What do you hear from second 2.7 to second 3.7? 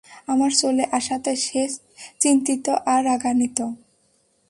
আর রাগান্বিত?